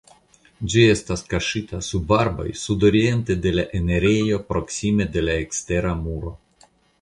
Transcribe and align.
Ĝi 0.73 0.85
estas 0.93 1.21
kaŝita 1.33 1.81
sub 1.87 2.13
arboj 2.17 2.45
sudoriente 2.61 3.35
de 3.43 3.51
la 3.59 3.67
enirejo 3.81 4.41
proksime 4.49 5.09
de 5.19 5.25
la 5.27 5.37
ekstera 5.45 5.95
muro. 6.01 6.35